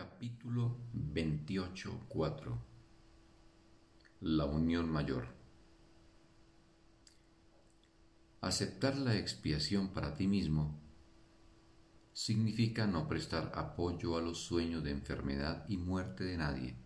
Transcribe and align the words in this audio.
Capítulo 0.00 0.78
28.4 0.94 2.58
La 4.22 4.46
unión 4.46 4.88
mayor 4.88 5.26
Aceptar 8.40 8.96
la 8.96 9.18
expiación 9.18 9.92
para 9.92 10.14
ti 10.14 10.26
mismo 10.26 10.80
significa 12.14 12.86
no 12.86 13.08
prestar 13.08 13.52
apoyo 13.54 14.16
a 14.16 14.22
los 14.22 14.38
sueños 14.38 14.82
de 14.82 14.92
enfermedad 14.92 15.66
y 15.68 15.76
muerte 15.76 16.24
de 16.24 16.38
nadie. 16.38 16.76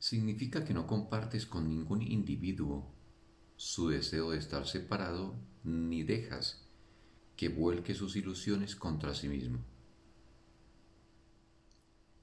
Significa 0.00 0.64
que 0.64 0.74
no 0.74 0.88
compartes 0.88 1.46
con 1.46 1.68
ningún 1.68 2.02
individuo 2.02 2.92
su 3.54 3.88
deseo 3.88 4.32
de 4.32 4.38
estar 4.38 4.66
separado 4.66 5.36
ni 5.62 6.02
dejas 6.02 6.68
que 7.36 7.50
vuelque 7.50 7.94
sus 7.94 8.16
ilusiones 8.16 8.74
contra 8.74 9.14
sí 9.14 9.28
mismo. 9.28 9.64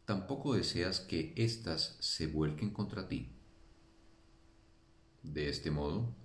Tampoco 0.09 0.55
deseas 0.55 1.01
que 1.01 1.33
éstas 1.35 1.95
se 1.99 2.25
vuelquen 2.25 2.71
contra 2.71 3.07
ti. 3.07 3.29
De 5.21 5.49
este 5.49 5.69
modo, 5.69 6.15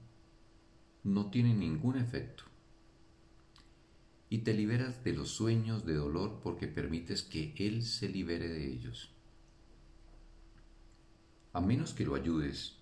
no 1.02 1.28
tienen 1.30 1.58
ningún 1.60 1.98
efecto 1.98 2.44
y 4.30 4.38
te 4.38 4.54
liberas 4.54 5.04
de 5.04 5.12
los 5.12 5.32
sueños 5.32 5.84
de 5.84 5.96
dolor 5.96 6.40
porque 6.42 6.66
permites 6.66 7.22
que 7.22 7.52
Él 7.58 7.82
se 7.82 8.08
libere 8.08 8.48
de 8.48 8.72
ellos. 8.72 9.14
A 11.52 11.60
menos 11.60 11.92
que 11.92 12.06
lo 12.06 12.14
ayudes, 12.14 12.78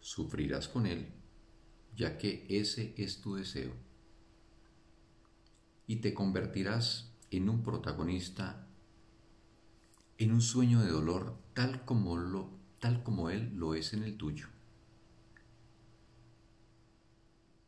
sufrirás 0.00 0.66
con 0.66 0.86
Él, 0.86 1.06
ya 1.94 2.18
que 2.18 2.48
ese 2.48 2.96
es 2.98 3.20
tu 3.20 3.36
deseo, 3.36 3.70
y 5.86 6.00
te 6.00 6.12
convertirás 6.14 7.14
en 7.30 7.48
un 7.48 7.62
protagonista, 7.62 8.73
en 10.18 10.32
un 10.32 10.40
sueño 10.40 10.80
de 10.80 10.90
dolor 10.90 11.36
tal 11.54 11.84
como, 11.84 12.16
lo, 12.16 12.50
tal 12.78 13.02
como 13.02 13.30
Él 13.30 13.52
lo 13.54 13.74
es 13.74 13.92
en 13.92 14.02
el 14.02 14.16
tuyo. 14.16 14.48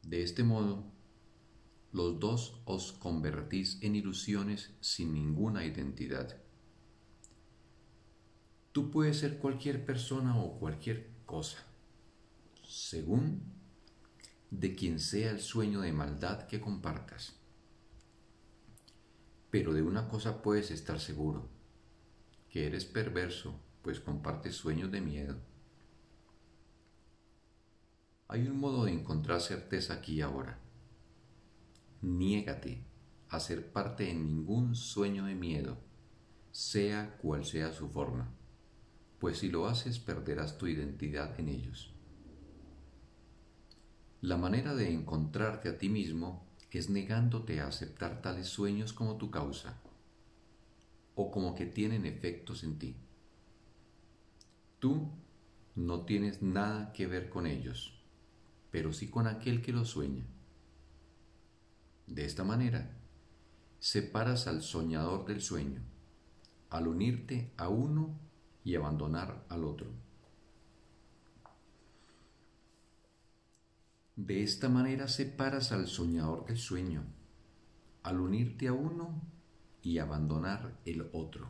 De 0.03 0.23
este 0.23 0.45
modo, 0.45 0.85
los 1.93 2.21
dos 2.21 2.61
os 2.65 2.93
convertís 2.93 3.79
en 3.83 3.97
ilusiones 3.97 4.75
sin 4.81 5.15
ninguna 5.15 5.65
identidad. 5.65 6.37
Tú 8.73 8.91
puedes 8.91 9.19
ser 9.19 9.39
cualquier 9.39 9.85
persona 9.85 10.39
o 10.39 10.59
cualquier 10.59 11.11
cosa, 11.25 11.59
según 12.63 13.43
de 14.51 14.75
quien 14.77 15.01
sea 15.01 15.31
el 15.31 15.41
sueño 15.41 15.81
de 15.81 15.93
maldad 15.93 16.47
que 16.47 16.61
compartas. 16.61 17.35
Pero 19.51 19.73
de 19.73 19.83
una 19.83 20.09
cosa 20.09 20.43
puedes 20.43 20.71
estar 20.71 21.01
seguro, 21.01 21.49
que 22.57 22.67
eres 22.67 22.87
perverso, 22.87 23.61
pues 23.83 24.01
compartes 24.01 24.57
sueños 24.57 24.91
de 24.91 25.03
miedo. 25.03 25.37
Hay 28.29 28.49
un 28.49 28.59
modo 28.59 28.87
de 28.87 28.93
encontrar 28.93 29.43
certeza 29.43 29.93
aquí 29.93 30.15
y 30.15 30.21
ahora 30.23 30.59
Niégate 32.01 32.83
a 33.29 33.41
ser 33.41 33.73
parte 33.73 34.11
en 34.11 34.25
ningún 34.25 34.75
sueño 34.75 35.27
de 35.27 35.35
miedo, 35.35 35.77
sea 36.51 37.19
cual 37.19 37.45
sea 37.45 37.75
su 37.75 37.91
forma, 37.91 38.35
pues 39.19 39.37
si 39.37 39.51
lo 39.51 39.67
haces 39.67 39.99
perderás 39.99 40.57
tu 40.57 40.67
identidad 40.67 41.39
en 41.39 41.51
ellos. 41.51 41.95
La 44.23 44.39
manera 44.39 44.75
de 44.75 44.95
encontrarte 44.95 45.69
a 45.69 45.77
ti 45.77 45.91
mismo 45.91 46.49
es 46.71 46.89
negándote 46.89 47.61
a 47.61 47.67
aceptar 47.67 48.23
tales 48.23 48.49
sueños 48.49 48.95
como 48.95 49.19
tu 49.19 49.31
causa 49.31 49.79
o 51.17 51.31
como 51.31 51.55
que 51.55 51.67
tienen 51.67 52.07
efectos 52.07 52.63
en 52.63 52.79
ti. 52.79 52.95
Tú 54.79 55.11
no 55.75 56.05
tienes 56.05 56.43
nada 56.43 56.93
que 56.93 57.07
ver 57.07 57.31
con 57.31 57.47
ellos, 57.47 57.99
pero 58.71 58.93
sí 58.93 59.09
con 59.09 59.27
aquel 59.27 59.63
que 59.63 59.73
los 59.73 59.89
sueña. 59.89 60.25
De 62.07 62.25
esta 62.25 62.45
manera, 62.45 62.97
separas 63.81 64.47
al 64.47 64.63
soñador 64.63 65.25
del 65.27 65.41
sueño, 65.41 65.81
al 66.71 66.87
unirte 66.87 67.51
a 67.57 67.69
uno 67.69 68.19
y 68.63 68.75
abandonar 68.75 69.45
al 69.49 69.65
otro. 69.65 69.89
De 74.17 74.43
esta 74.43 74.69
manera 74.69 75.09
separas 75.09 75.73
al 75.73 75.89
soñador 75.89 76.45
del 76.47 76.59
sueño, 76.59 77.05
al 78.03 78.21
unirte 78.21 78.69
a 78.69 78.75
uno 78.75 79.23
y 79.87 80.01
abandonar 80.01 80.81
el 80.85 81.09
otro. 81.13 81.49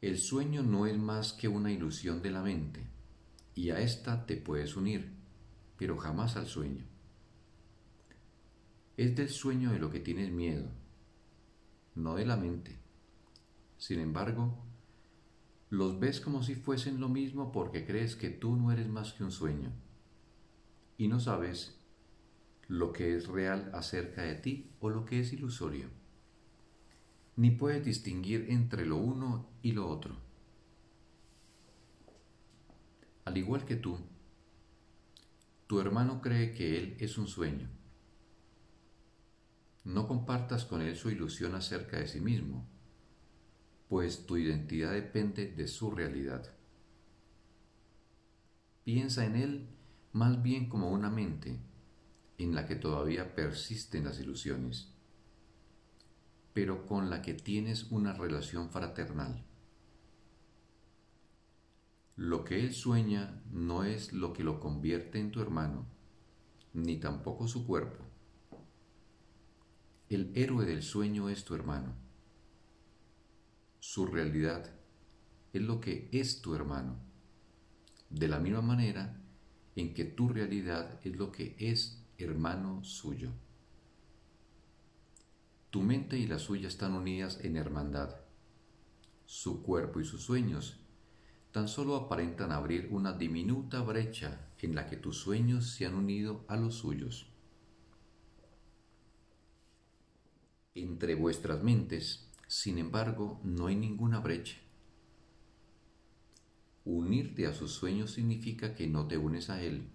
El 0.00 0.16
sueño 0.16 0.62
no 0.62 0.86
es 0.86 0.96
más 0.96 1.32
que 1.32 1.48
una 1.48 1.72
ilusión 1.72 2.22
de 2.22 2.30
la 2.30 2.40
mente, 2.40 2.86
y 3.56 3.70
a 3.70 3.80
ésta 3.80 4.26
te 4.26 4.36
puedes 4.36 4.76
unir, 4.76 5.10
pero 5.76 5.96
jamás 5.96 6.36
al 6.36 6.46
sueño. 6.46 6.84
Es 8.96 9.16
del 9.16 9.28
sueño 9.28 9.72
de 9.72 9.80
lo 9.80 9.90
que 9.90 9.98
tienes 9.98 10.30
miedo, 10.30 10.68
no 11.96 12.14
de 12.14 12.26
la 12.26 12.36
mente. 12.36 12.78
Sin 13.76 13.98
embargo, 13.98 14.64
los 15.68 15.98
ves 15.98 16.20
como 16.20 16.44
si 16.44 16.54
fuesen 16.54 17.00
lo 17.00 17.08
mismo 17.08 17.50
porque 17.50 17.84
crees 17.84 18.14
que 18.14 18.30
tú 18.30 18.54
no 18.54 18.70
eres 18.70 18.86
más 18.86 19.14
que 19.14 19.24
un 19.24 19.32
sueño 19.32 19.72
y 20.96 21.08
no 21.08 21.18
sabes 21.18 21.75
lo 22.68 22.92
que 22.92 23.16
es 23.16 23.28
real 23.28 23.70
acerca 23.74 24.22
de 24.22 24.34
ti 24.34 24.70
o 24.80 24.90
lo 24.90 25.04
que 25.04 25.20
es 25.20 25.32
ilusorio, 25.32 25.88
ni 27.36 27.50
puedes 27.50 27.84
distinguir 27.84 28.46
entre 28.48 28.86
lo 28.86 28.96
uno 28.96 29.48
y 29.62 29.72
lo 29.72 29.88
otro. 29.88 30.16
Al 33.24 33.36
igual 33.36 33.64
que 33.64 33.76
tú, 33.76 33.98
tu 35.66 35.80
hermano 35.80 36.20
cree 36.20 36.54
que 36.54 36.78
él 36.78 36.96
es 37.00 37.18
un 37.18 37.26
sueño 37.26 37.68
no 39.86 40.08
compartas 40.08 40.64
con 40.64 40.82
él 40.82 40.96
su 40.96 41.10
ilusión 41.10 41.54
acerca 41.54 41.98
de 41.98 42.08
sí 42.08 42.20
mismo, 42.20 42.66
pues 43.88 44.26
tu 44.26 44.36
identidad 44.36 44.92
depende 44.92 45.46
de 45.46 45.68
su 45.68 45.92
realidad. 45.92 46.52
Piensa 48.82 49.24
en 49.24 49.36
él 49.36 49.68
más 50.12 50.42
bien 50.42 50.68
como 50.68 50.90
una 50.90 51.08
mente 51.08 51.60
en 52.38 52.54
la 52.54 52.66
que 52.66 52.76
todavía 52.76 53.34
persisten 53.34 54.04
las 54.04 54.20
ilusiones, 54.20 54.92
pero 56.52 56.86
con 56.86 57.10
la 57.10 57.22
que 57.22 57.34
tienes 57.34 57.90
una 57.90 58.12
relación 58.12 58.70
fraternal. 58.70 59.44
Lo 62.16 62.44
que 62.44 62.60
él 62.60 62.72
sueña 62.72 63.42
no 63.50 63.84
es 63.84 64.12
lo 64.12 64.32
que 64.32 64.42
lo 64.42 64.60
convierte 64.60 65.18
en 65.18 65.30
tu 65.30 65.40
hermano, 65.40 65.86
ni 66.72 66.98
tampoco 66.98 67.46
su 67.46 67.66
cuerpo 67.66 68.06
el 70.08 70.30
héroe 70.36 70.64
del 70.64 70.82
sueño 70.82 71.28
es 71.28 71.44
tu 71.44 71.54
hermano. 71.54 71.96
Su 73.80 74.06
realidad 74.06 74.70
es 75.52 75.62
lo 75.62 75.80
que 75.80 76.08
es 76.12 76.40
tu 76.42 76.54
hermano. 76.54 77.00
De 78.08 78.28
la 78.28 78.38
misma 78.38 78.62
manera 78.62 79.20
en 79.74 79.94
que 79.94 80.04
tu 80.04 80.28
realidad 80.28 81.00
es 81.02 81.16
lo 81.16 81.32
que 81.32 81.56
es 81.58 82.05
hermano 82.18 82.82
suyo. 82.84 83.30
Tu 85.70 85.82
mente 85.82 86.18
y 86.18 86.26
la 86.26 86.38
suya 86.38 86.68
están 86.68 86.94
unidas 86.94 87.38
en 87.42 87.56
hermandad. 87.56 88.16
Su 89.26 89.62
cuerpo 89.62 90.00
y 90.00 90.04
sus 90.04 90.22
sueños 90.22 90.80
tan 91.52 91.68
solo 91.68 91.96
aparentan 91.96 92.52
abrir 92.52 92.88
una 92.90 93.12
diminuta 93.14 93.80
brecha 93.80 94.50
en 94.60 94.74
la 94.74 94.86
que 94.86 94.96
tus 94.96 95.18
sueños 95.18 95.70
se 95.70 95.86
han 95.86 95.94
unido 95.94 96.44
a 96.48 96.56
los 96.56 96.74
suyos. 96.74 97.32
Entre 100.74 101.14
vuestras 101.14 101.62
mentes, 101.62 102.30
sin 102.46 102.78
embargo, 102.78 103.40
no 103.42 103.66
hay 103.66 103.76
ninguna 103.76 104.20
brecha. 104.20 104.58
Unirte 106.84 107.46
a 107.46 107.54
sus 107.54 107.72
sueños 107.72 108.10
significa 108.10 108.74
que 108.74 108.86
no 108.86 109.08
te 109.08 109.16
unes 109.16 109.48
a 109.48 109.62
Él, 109.62 109.90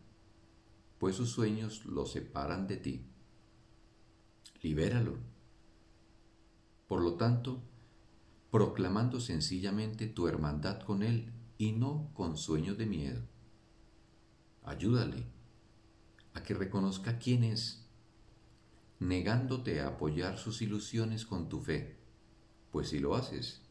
pues 1.02 1.16
sus 1.16 1.32
sueños 1.32 1.84
lo 1.88 2.06
separan 2.06 2.68
de 2.68 2.78
ti. 2.78 3.04
Libéralo. 4.62 5.18
Por 6.88 7.02
lo 7.02 7.16
tanto, 7.16 7.60
proclamando 8.52 9.20
sencillamente 9.20 10.06
tu 10.06 10.28
hermandad 10.28 10.84
con 10.84 11.02
Él 11.02 11.34
y 11.58 11.72
no 11.72 12.12
con 12.14 12.38
sueños 12.38 12.78
de 12.78 12.86
miedo. 12.86 13.24
Ayúdale 14.62 15.26
a 16.36 16.44
que 16.44 16.54
reconozca 16.54 17.18
quién 17.18 17.46
es 17.46 17.90
negándote 19.00 19.82
a 19.82 19.88
apoyar 19.88 20.38
sus 20.38 20.62
ilusiones 20.62 21.26
con 21.26 21.50
tu 21.50 21.62
fe, 21.62 21.98
pues 22.70 22.90
si 22.90 23.00
lo 23.00 23.16
haces, 23.16 23.64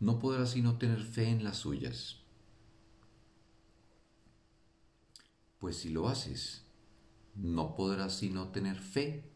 no 0.00 0.18
podrás 0.18 0.50
sino 0.50 0.76
tener 0.76 1.04
fe 1.04 1.28
en 1.28 1.44
las 1.44 1.58
suyas. 1.58 2.21
Pues 5.62 5.76
si 5.76 5.90
lo 5.90 6.08
haces, 6.08 6.66
no 7.36 7.76
podrás 7.76 8.16
sino 8.16 8.48
tener 8.48 8.80
fe 8.80 9.30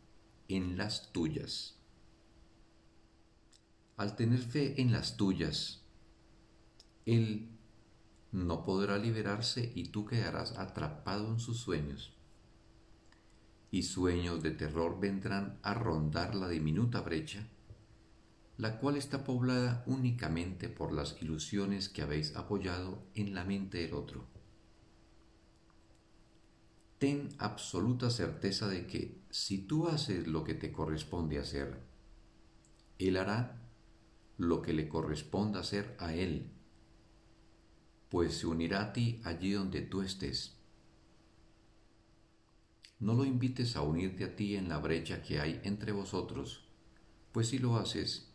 en 0.48 0.76
las 0.76 1.12
tuyas. 1.12 1.78
al 3.96 4.16
tener 4.16 4.40
fe 4.40 4.80
en 4.82 4.90
las 4.90 5.16
tuyas, 5.16 5.84
Él 7.04 7.48
no 8.32 8.64
podrá 8.64 8.98
liberarse 8.98 9.70
y 9.76 9.90
tú 9.90 10.04
quedarás 10.04 10.58
atrapado 10.58 11.28
en 11.28 11.38
sus 11.38 11.60
sueños. 11.60 12.12
Y 13.70 13.84
sueños 13.84 14.42
de 14.42 14.50
terror 14.50 14.98
vendrán 14.98 15.60
a 15.62 15.74
rondar 15.74 16.34
la 16.34 16.48
diminuta 16.48 17.02
brecha, 17.02 17.46
la 18.56 18.80
cual 18.80 18.96
está 18.96 19.22
poblada 19.22 19.84
únicamente 19.86 20.68
por 20.68 20.92
las 20.92 21.22
ilusiones 21.22 21.88
que 21.88 22.02
habéis 22.02 22.34
apoyado 22.34 23.06
en 23.14 23.32
la 23.32 23.44
mente 23.44 23.78
del 23.78 23.94
otro. 23.94 24.35
Ten 26.98 27.28
absoluta 27.38 28.10
certeza 28.10 28.68
de 28.68 28.86
que 28.86 29.20
si 29.30 29.58
tú 29.58 29.88
haces 29.88 30.26
lo 30.26 30.44
que 30.44 30.54
te 30.54 30.72
corresponde 30.72 31.38
hacer, 31.38 31.82
Él 32.98 33.16
hará 33.16 33.62
lo 34.38 34.62
que 34.62 34.72
le 34.72 34.88
corresponda 34.88 35.60
hacer 35.60 35.96
a 35.98 36.14
Él 36.14 36.52
pues 38.08 38.38
se 38.38 38.46
unirá 38.46 38.82
a 38.82 38.92
ti 38.92 39.20
allí 39.24 39.52
donde 39.52 39.82
tú 39.82 40.02
estés. 40.02 40.56
No 42.98 43.14
lo 43.14 43.24
invites 43.24 43.76
a 43.76 43.82
unirte 43.82 44.24
a 44.24 44.36
ti 44.36 44.56
en 44.56 44.68
la 44.68 44.78
brecha 44.78 45.22
que 45.22 45.40
hay 45.40 45.60
entre 45.64 45.92
vosotros, 45.92 46.66
pues 47.32 47.48
si 47.48 47.58
lo 47.58 47.76
haces, 47.76 48.32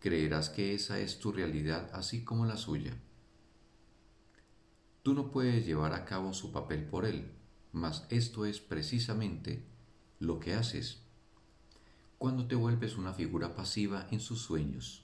creerás 0.00 0.50
que 0.50 0.74
esa 0.74 0.98
es 0.98 1.18
tu 1.18 1.32
realidad 1.32 1.90
así 1.92 2.24
como 2.24 2.44
la 2.44 2.56
suya. 2.56 2.96
Tú 5.02 5.14
no 5.14 5.30
puedes 5.30 5.64
llevar 5.64 5.92
a 5.92 6.04
cabo 6.04 6.32
su 6.32 6.50
papel 6.50 6.84
por 6.84 7.04
él, 7.04 7.30
mas 7.72 8.06
esto 8.10 8.44
es 8.44 8.60
precisamente 8.60 9.64
lo 10.18 10.38
que 10.38 10.54
haces 10.54 11.02
cuando 12.22 12.46
te 12.46 12.54
vuelves 12.54 12.96
una 12.96 13.12
figura 13.12 13.56
pasiva 13.56 14.06
en 14.12 14.20
sus 14.20 14.42
sueños, 14.42 15.02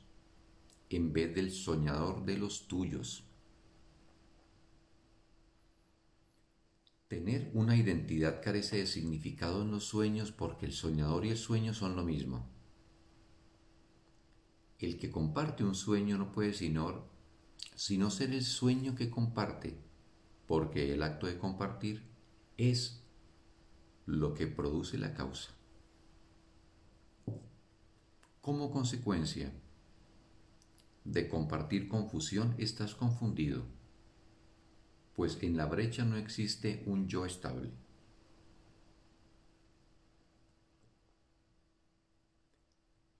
en 0.88 1.12
vez 1.12 1.34
del 1.34 1.50
soñador 1.50 2.24
de 2.24 2.38
los 2.38 2.68
tuyos. 2.68 3.24
Tener 7.08 7.50
una 7.54 7.74
identidad 7.74 8.40
carece 8.40 8.76
de 8.76 8.86
significado 8.86 9.62
en 9.62 9.72
los 9.72 9.84
sueños 9.84 10.30
porque 10.30 10.66
el 10.66 10.72
soñador 10.72 11.26
y 11.26 11.30
el 11.30 11.38
sueño 11.38 11.74
son 11.74 11.96
lo 11.96 12.04
mismo. 12.04 12.46
El 14.78 14.96
que 14.96 15.10
comparte 15.10 15.64
un 15.64 15.74
sueño 15.74 16.18
no 16.18 16.30
puede 16.30 16.52
sino, 16.52 17.08
sino 17.74 18.12
ser 18.12 18.32
el 18.32 18.44
sueño 18.44 18.94
que 18.94 19.10
comparte, 19.10 19.76
porque 20.46 20.92
el 20.92 21.02
acto 21.02 21.26
de 21.26 21.36
compartir 21.36 22.04
es 22.58 23.02
lo 24.04 24.34
que 24.34 24.46
produce 24.46 24.98
la 24.98 25.14
causa. 25.14 25.50
Como 28.42 28.70
consecuencia 28.70 29.50
de 31.04 31.28
compartir 31.28 31.88
confusión 31.88 32.54
estás 32.58 32.94
confundido 32.94 33.62
pues 35.18 35.42
en 35.42 35.56
la 35.56 35.66
brecha 35.66 36.04
no 36.04 36.16
existe 36.16 36.84
un 36.86 37.08
yo 37.08 37.26
estable. 37.26 37.72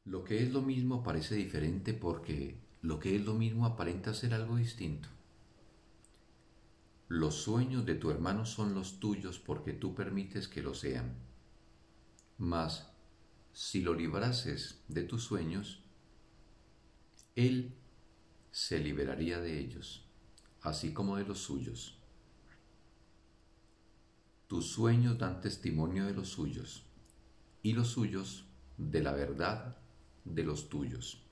Lo 0.05 0.23
que 0.23 0.45
es 0.45 0.53
lo 0.53 0.63
mismo 0.63 1.03
parece 1.03 1.35
diferente 1.35 1.95
porque 1.95 2.55
lo 2.83 3.01
que 3.01 3.17
es 3.17 3.25
lo 3.25 3.35
mismo 3.35 3.67
aparenta 3.67 4.15
ser 4.15 4.33
algo 4.33 4.55
distinto. 4.55 5.09
Los 7.09 7.37
sueños 7.37 7.87
de 7.87 7.95
tu 7.95 8.11
hermano 8.11 8.45
son 8.45 8.75
los 8.75 9.01
tuyos 9.01 9.39
porque 9.39 9.73
tú 9.73 9.95
permites 9.95 10.47
que 10.47 10.63
lo 10.63 10.75
sean. 10.75 11.17
Mas, 12.37 12.93
si 13.53 13.81
lo 13.81 13.95
librases 13.95 14.83
de 14.89 15.03
tus 15.03 15.25
sueños, 15.25 15.83
él 17.35 17.75
se 18.51 18.79
liberaría 18.79 19.41
de 19.41 19.59
ellos 19.59 20.09
así 20.63 20.93
como 20.93 21.17
de 21.17 21.25
los 21.25 21.39
suyos. 21.39 21.99
Tus 24.47 24.71
sueños 24.71 25.19
dan 25.19 25.41
testimonio 25.41 26.07
de 26.07 26.15
los 26.15 26.29
suyos, 26.29 26.85
y 27.63 27.73
los 27.73 27.89
suyos 27.89 28.47
de 28.77 29.03
la 29.03 29.13
verdad 29.13 29.77
de 30.25 30.45
los 30.45 30.69
tuyos. 30.69 31.23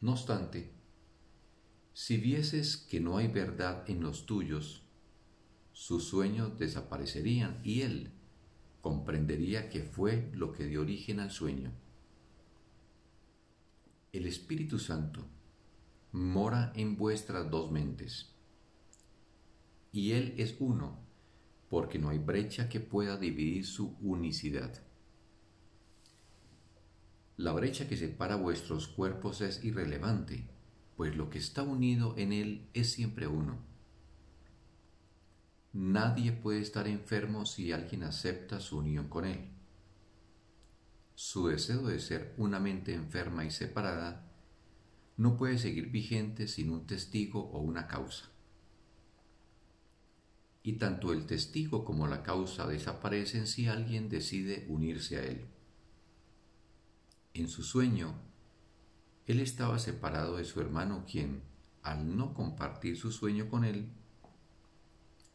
No 0.00 0.12
obstante, 0.12 0.72
si 1.92 2.16
vieses 2.16 2.76
que 2.76 3.00
no 3.00 3.16
hay 3.16 3.28
verdad 3.28 3.84
en 3.88 4.00
los 4.00 4.26
tuyos, 4.26 4.82
sus 5.72 6.04
sueños 6.04 6.58
desaparecerían 6.58 7.60
y 7.62 7.82
él 7.82 8.12
comprendería 8.80 9.68
que 9.68 9.82
fue 9.84 10.30
lo 10.34 10.52
que 10.52 10.66
dio 10.66 10.82
origen 10.82 11.20
al 11.20 11.30
sueño. 11.30 11.72
El 14.12 14.26
Espíritu 14.26 14.78
Santo 14.78 15.24
mora 16.12 16.72
en 16.76 16.96
vuestras 16.96 17.50
dos 17.50 17.70
mentes. 17.70 18.34
Y 19.92 20.12
Él 20.12 20.34
es 20.36 20.56
uno, 20.58 20.98
porque 21.70 21.98
no 21.98 22.10
hay 22.10 22.18
brecha 22.18 22.68
que 22.68 22.80
pueda 22.80 23.16
dividir 23.16 23.64
su 23.64 23.96
unicidad. 24.00 24.82
La 27.38 27.52
brecha 27.52 27.88
que 27.88 27.96
separa 27.96 28.36
vuestros 28.36 28.88
cuerpos 28.88 29.40
es 29.40 29.64
irrelevante, 29.64 30.46
pues 31.02 31.16
lo 31.16 31.30
que 31.30 31.38
está 31.38 31.64
unido 31.64 32.14
en 32.16 32.32
Él 32.32 32.68
es 32.74 32.92
siempre 32.92 33.26
uno. 33.26 33.58
Nadie 35.72 36.30
puede 36.30 36.60
estar 36.60 36.86
enfermo 36.86 37.44
si 37.44 37.72
alguien 37.72 38.04
acepta 38.04 38.60
su 38.60 38.78
unión 38.78 39.08
con 39.08 39.24
Él. 39.24 39.48
Su 41.16 41.48
deseo 41.48 41.82
de 41.88 41.98
ser 41.98 42.32
una 42.36 42.60
mente 42.60 42.94
enferma 42.94 43.44
y 43.44 43.50
separada 43.50 44.30
no 45.16 45.36
puede 45.36 45.58
seguir 45.58 45.90
vigente 45.90 46.46
sin 46.46 46.70
un 46.70 46.86
testigo 46.86 47.50
o 47.50 47.58
una 47.58 47.88
causa. 47.88 48.30
Y 50.62 50.74
tanto 50.74 51.12
el 51.12 51.26
testigo 51.26 51.84
como 51.84 52.06
la 52.06 52.22
causa 52.22 52.68
desaparecen 52.68 53.48
si 53.48 53.66
alguien 53.66 54.08
decide 54.08 54.66
unirse 54.68 55.16
a 55.16 55.24
él. 55.24 55.46
En 57.34 57.48
su 57.48 57.64
sueño, 57.64 58.14
él 59.26 59.40
estaba 59.40 59.78
separado 59.78 60.36
de 60.36 60.44
su 60.44 60.60
hermano 60.60 61.04
quien, 61.10 61.42
al 61.82 62.16
no 62.16 62.34
compartir 62.34 62.96
su 62.96 63.12
sueño 63.12 63.48
con 63.48 63.64
él, 63.64 63.88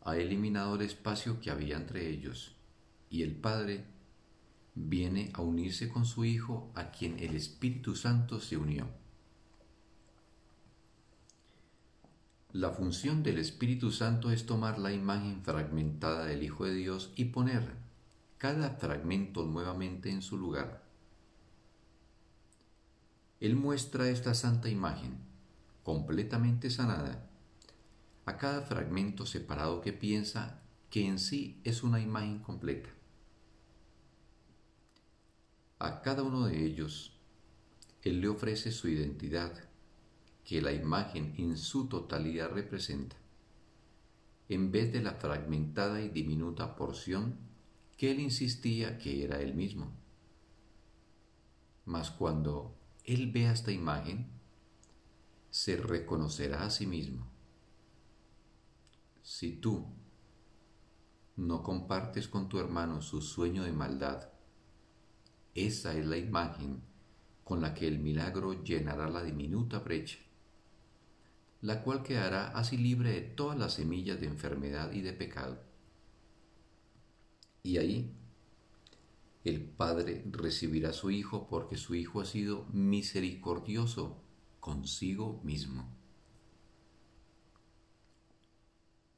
ha 0.01 0.17
eliminado 0.17 0.75
el 0.75 0.81
espacio 0.81 1.39
que 1.41 1.51
había 1.51 1.77
entre 1.77 2.09
ellos, 2.09 2.55
y 3.09 3.23
el 3.23 3.35
Padre 3.35 3.85
viene 4.75 5.31
a 5.33 5.41
unirse 5.41 5.89
con 5.89 6.05
su 6.05 6.23
Hijo 6.25 6.71
a 6.75 6.91
quien 6.91 7.19
el 7.19 7.35
Espíritu 7.35 7.95
Santo 7.95 8.39
se 8.39 8.57
unió. 8.57 8.87
La 12.53 12.71
función 12.71 13.23
del 13.23 13.39
Espíritu 13.39 13.91
Santo 13.91 14.31
es 14.31 14.45
tomar 14.45 14.79
la 14.79 14.93
imagen 14.93 15.43
fragmentada 15.43 16.25
del 16.25 16.43
Hijo 16.43 16.65
de 16.65 16.73
Dios 16.73 17.11
y 17.15 17.25
poner 17.25 17.75
cada 18.37 18.71
fragmento 18.71 19.45
nuevamente 19.45 20.09
en 20.09 20.21
su 20.21 20.37
lugar. 20.37 20.83
Él 23.39 23.55
muestra 23.55 24.09
esta 24.09 24.33
santa 24.33 24.69
imagen, 24.69 25.17
completamente 25.83 26.69
sanada, 26.69 27.29
a 28.25 28.37
cada 28.37 28.61
fragmento 28.61 29.25
separado 29.25 29.81
que 29.81 29.93
piensa 29.93 30.61
que 30.89 31.05
en 31.05 31.19
sí 31.19 31.61
es 31.63 31.83
una 31.83 31.99
imagen 31.99 32.39
completa. 32.39 32.89
A 35.79 36.01
cada 36.01 36.23
uno 36.23 36.47
de 36.47 36.65
ellos, 36.65 37.19
Él 38.01 38.21
le 38.21 38.27
ofrece 38.29 38.71
su 38.71 38.87
identidad, 38.87 39.53
que 40.43 40.61
la 40.61 40.71
imagen 40.71 41.35
en 41.37 41.57
su 41.57 41.87
totalidad 41.87 42.49
representa, 42.51 43.17
en 44.49 44.71
vez 44.71 44.93
de 44.93 45.01
la 45.01 45.11
fragmentada 45.13 46.01
y 46.01 46.09
diminuta 46.09 46.75
porción 46.75 47.35
que 47.97 48.11
él 48.11 48.19
insistía 48.19 48.97
que 48.97 49.23
era 49.23 49.41
él 49.41 49.55
mismo. 49.55 49.91
Mas 51.85 52.11
cuando 52.11 52.76
él 53.07 53.31
vea 53.31 53.51
esta 53.51 53.71
imagen, 53.71 54.29
se 55.49 55.77
reconocerá 55.77 56.63
a 56.63 56.69
sí 56.69 56.85
mismo. 56.85 57.27
Si 59.23 59.53
tú 59.53 59.87
no 61.37 61.63
compartes 61.63 62.27
con 62.27 62.49
tu 62.49 62.59
hermano 62.59 63.01
su 63.01 63.21
sueño 63.21 63.63
de 63.63 63.71
maldad, 63.71 64.29
esa 65.55 65.97
es 65.97 66.05
la 66.05 66.17
imagen 66.17 66.83
con 67.43 67.61
la 67.61 67.73
que 67.73 67.87
el 67.87 67.97
milagro 67.97 68.63
llenará 68.63 69.09
la 69.09 69.23
diminuta 69.23 69.79
brecha 69.79 70.19
la 71.61 71.83
cual 71.83 72.03
quedará 72.03 72.49
así 72.49 72.77
libre 72.77 73.11
de 73.11 73.21
todas 73.21 73.57
las 73.57 73.73
semillas 73.73 74.19
de 74.19 74.27
enfermedad 74.27 74.91
y 74.91 75.01
de 75.01 75.13
pecado. 75.13 75.59
Y 77.63 77.77
ahí 77.77 78.15
el 79.47 79.61
Padre 79.61 80.23
recibirá 80.29 80.89
a 80.89 80.93
su 80.93 81.09
Hijo 81.09 81.47
porque 81.47 81.77
su 81.77 81.95
Hijo 81.95 82.19
ha 82.19 82.25
sido 82.25 82.65
misericordioso 82.73 84.21
consigo 84.59 85.39
mismo. 85.43 85.87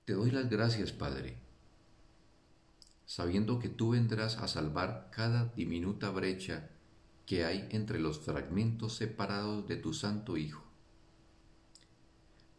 Te 0.05 0.13
doy 0.13 0.31
las 0.31 0.50
gracias, 0.50 0.91
Padre, 0.91 1.38
sabiendo 3.05 3.59
que 3.59 3.69
tú 3.69 3.91
vendrás 3.91 4.38
a 4.38 4.48
salvar 4.48 5.09
cada 5.12 5.45
diminuta 5.55 6.09
brecha 6.12 6.69
que 7.25 7.45
hay 7.45 7.67
entre 7.71 8.00
los 8.00 8.19
fragmentos 8.19 8.95
separados 8.95 9.67
de 9.67 9.77
tu 9.77 9.93
Santo 9.93 10.38
Hijo. 10.38 10.63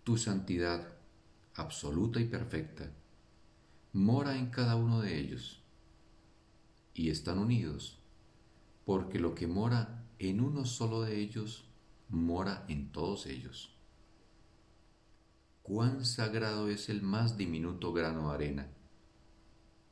Tu 0.04 0.16
santidad, 0.16 0.96
absoluta 1.54 2.20
y 2.20 2.24
perfecta, 2.24 2.90
mora 3.92 4.36
en 4.36 4.50
cada 4.50 4.76
uno 4.76 5.00
de 5.00 5.18
ellos 5.18 5.59
y 6.94 7.10
están 7.10 7.38
unidos, 7.38 7.98
porque 8.84 9.18
lo 9.18 9.34
que 9.34 9.46
mora 9.46 10.04
en 10.18 10.40
uno 10.40 10.66
solo 10.66 11.02
de 11.02 11.18
ellos 11.18 11.64
mora 12.08 12.64
en 12.68 12.92
todos 12.92 13.26
ellos. 13.26 13.74
Cuán 15.62 16.04
sagrado 16.04 16.68
es 16.68 16.88
el 16.88 17.02
más 17.02 17.36
diminuto 17.36 17.92
grano 17.92 18.28
de 18.28 18.34
arena, 18.34 18.68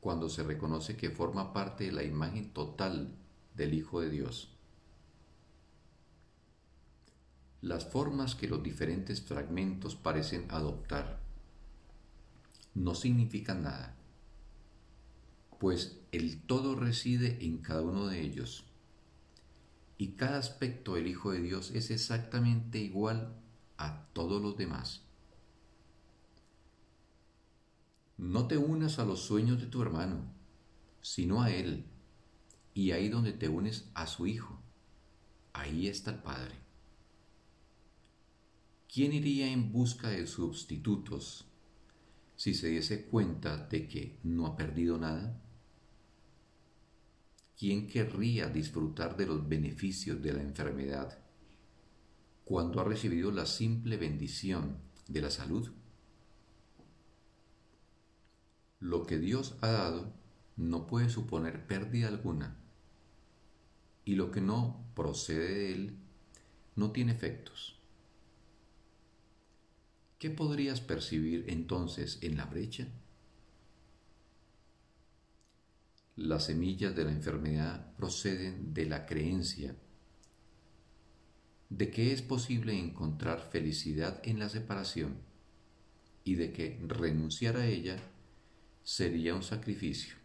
cuando 0.01 0.29
se 0.29 0.43
reconoce 0.43 0.97
que 0.97 1.11
forma 1.11 1.53
parte 1.53 1.85
de 1.85 1.93
la 1.93 2.03
imagen 2.03 2.53
total 2.53 3.15
del 3.55 3.75
Hijo 3.75 4.01
de 4.01 4.11
Dios. 4.11 4.55
Las 7.61 7.85
formas 7.85 8.35
que 8.35 8.49
los 8.49 8.63
diferentes 8.63 9.21
fragmentos 9.21 9.97
parecen 9.97 10.47
adoptar 10.49 11.21
no 12.75 12.95
significan 12.95 13.63
nada, 13.63 13.98
pues 15.59 16.01
el 16.13 16.41
todo 16.43 16.77
reside 16.77 17.45
en 17.45 17.59
cada 17.59 17.83
uno 17.83 18.07
de 18.07 18.21
ellos 18.21 18.65
y 19.99 20.13
cada 20.13 20.39
aspecto 20.39 20.95
del 20.95 21.09
Hijo 21.09 21.33
de 21.33 21.41
Dios 21.41 21.73
es 21.73 21.91
exactamente 21.91 22.79
igual 22.79 23.35
a 23.77 24.07
todos 24.13 24.41
los 24.41 24.57
demás. 24.57 25.03
No 28.17 28.47
te 28.47 28.57
unas 28.57 29.01
a 29.01 29.05
los 29.05 29.21
sueños 29.21 29.61
de 29.61 29.67
tu 29.67 29.83
hermano, 29.83 30.23
sino 31.01 31.43
a 31.43 31.51
Él, 31.51 31.85
y 32.75 32.93
ahí 32.93 33.09
donde 33.09 33.33
te 33.33 33.49
unes 33.49 33.91
a 33.95 34.07
su 34.07 34.27
Hijo, 34.29 34.61
ahí 35.53 35.89
está 35.89 36.13
el 36.13 36.19
Padre. 36.19 36.55
¿Quién 38.93 39.13
iría 39.13 39.51
en 39.51 39.73
busca 39.73 40.09
de 40.09 40.27
sustitutos 40.27 41.45
si 42.37 42.55
se 42.55 42.69
diese 42.69 43.07
cuenta 43.07 43.57
de 43.57 43.89
que 43.89 44.19
no 44.23 44.47
ha 44.47 44.57
perdido 44.57 44.97
nada? 44.97 45.41
¿Quién 47.59 47.89
querría 47.89 48.49
disfrutar 48.49 49.17
de 49.17 49.27
los 49.27 49.49
beneficios 49.49 50.23
de 50.23 50.33
la 50.33 50.43
enfermedad 50.43 51.19
cuando 52.45 52.81
ha 52.81 52.85
recibido 52.85 53.33
la 53.33 53.47
simple 53.47 53.97
bendición 53.97 54.79
de 55.09 55.21
la 55.21 55.31
salud? 55.31 55.69
Lo 58.79 59.05
que 59.07 59.19
Dios 59.19 59.57
ha 59.61 59.69
dado 59.69 60.15
no 60.57 60.87
puede 60.87 61.11
suponer 61.11 61.67
pérdida 61.67 62.07
alguna 62.07 62.57
y 64.05 64.15
lo 64.15 64.31
que 64.31 64.41
no 64.41 64.87
procede 64.95 65.55
de 65.55 65.73
Él 65.73 65.99
no 66.77 66.93
tiene 66.93 67.13
efectos. 67.13 67.81
¿Qué 70.21 70.31
podrías 70.31 70.81
percibir 70.81 71.45
entonces 71.49 72.19
en 72.23 72.37
la 72.37 72.47
brecha? 72.47 72.89
Las 76.19 76.47
semillas 76.47 76.97
de 76.97 77.05
la 77.05 77.13
enfermedad 77.13 77.95
proceden 77.95 78.75
de 78.75 78.87
la 78.87 79.07
creencia 79.07 79.77
de 81.71 81.93
que 81.93 82.13
es 82.13 82.23
posible 82.23 82.77
encontrar 82.77 83.39
felicidad 83.53 84.21
en 84.25 84.41
la 84.41 84.49
separación 84.49 85.19
y 86.25 86.35
de 86.35 86.53
que 86.53 86.81
renunciar 86.89 87.57
a 87.57 87.67
ella 87.67 87.99
sería 88.83 89.37
un 89.37 89.45
sacrificio. 89.45 90.17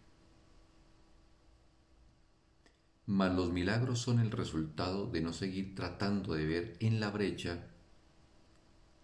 Mas 3.06 3.36
los 3.36 3.54
milagros 3.54 4.00
son 4.00 4.20
el 4.20 4.32
resultado 4.32 5.06
de 5.12 5.22
no 5.22 5.32
seguir 5.32 5.76
tratando 5.76 6.34
de 6.34 6.48
ver 6.48 6.78
en 6.80 7.00
la 7.00 7.12
brecha 7.12 7.68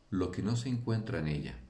lo 0.09 0.31
que 0.31 0.41
no 0.41 0.55
se 0.55 0.69
encuentra 0.69 1.19
en 1.19 1.27
ella 1.27 1.68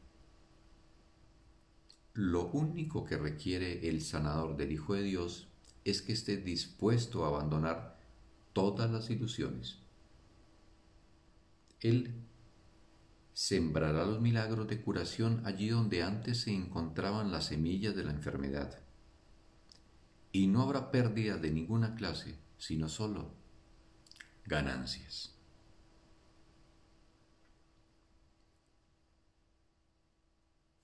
lo 2.20 2.48
único 2.48 3.06
que 3.06 3.16
requiere 3.16 3.88
el 3.88 4.02
sanador 4.02 4.58
del 4.58 4.74
Hijo 4.74 4.94
de 4.94 5.04
Dios 5.04 5.48
es 5.86 6.02
que 6.02 6.12
esté 6.12 6.36
dispuesto 6.36 7.24
a 7.24 7.30
abandonar 7.30 7.98
todas 8.52 8.92
las 8.92 9.10
ilusiones. 9.10 9.80
Él 11.80 12.14
sembrará 13.32 14.04
los 14.04 14.20
milagros 14.20 14.68
de 14.68 14.82
curación 14.82 15.42
allí 15.46 15.70
donde 15.70 16.04
antes 16.04 16.42
se 16.42 16.54
encontraban 16.54 17.32
las 17.32 17.46
semillas 17.46 17.96
de 17.96 18.04
la 18.04 18.12
enfermedad. 18.12 18.78
Y 20.34 20.48
no 20.48 20.64
habrá 20.64 20.92
pérdida 20.92 21.38
de 21.38 21.52
ninguna 21.52 21.96
clase, 21.96 22.36
sino 22.58 22.90
solo 22.90 23.32
ganancias. 24.46 25.34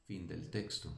Fin 0.08 0.28
del 0.28 0.50
texto. 0.50 0.98